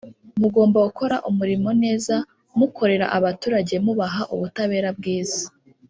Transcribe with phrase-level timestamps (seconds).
[0.41, 2.15] mugomba gukora umurimo neza
[2.57, 5.43] mukorera abaturage mubaha ubutabera bwiza